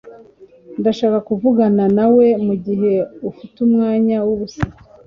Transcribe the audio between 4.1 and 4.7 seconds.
wubusa